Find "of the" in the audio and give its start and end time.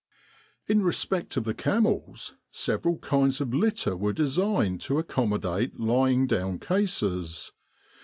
1.37-1.53